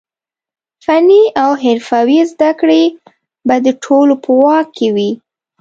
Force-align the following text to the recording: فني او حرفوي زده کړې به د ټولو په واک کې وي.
فني 0.85 1.23
او 1.41 1.49
حرفوي 1.61 2.19
زده 2.31 2.51
کړې 2.59 2.83
به 3.47 3.55
د 3.65 3.67
ټولو 3.83 4.13
په 4.23 4.29
واک 4.41 4.67
کې 4.77 4.87
وي. 4.95 5.11